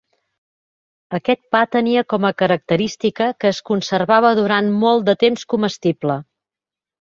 [1.17, 6.19] Aquest pa tenia com a característica que es conservava durant molt de temps comestible.